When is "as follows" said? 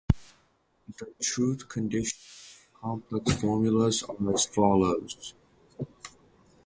4.33-5.35